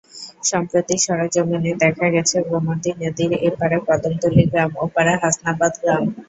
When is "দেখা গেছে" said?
1.83-2.37